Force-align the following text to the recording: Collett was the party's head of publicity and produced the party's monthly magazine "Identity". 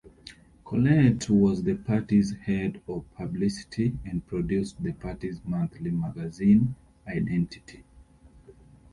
Collett 0.65 1.29
was 1.29 1.61
the 1.61 1.75
party's 1.75 2.31
head 2.35 2.81
of 2.87 3.05
publicity 3.13 3.99
and 4.03 4.25
produced 4.25 4.81
the 4.81 4.93
party's 4.93 5.39
monthly 5.45 5.91
magazine 5.91 6.73
"Identity". 7.07 7.83